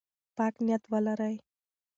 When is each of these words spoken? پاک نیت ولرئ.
پاک 0.37 0.55
نیت 0.65 0.83
ولرئ. 0.91 1.35